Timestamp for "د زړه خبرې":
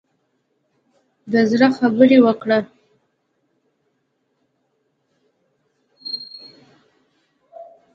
1.31-2.17